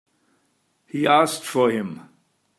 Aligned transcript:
He 0.87 1.05
asked 1.05 1.43
for 1.43 1.69
him. 1.69 2.09